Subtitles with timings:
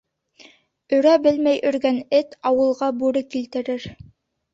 [0.99, 3.87] Өрә белмәй өргән эт ауылға бүре килтерер.